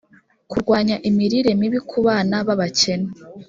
[0.49, 3.09] kurwanya imirire mibi ku bana b abakene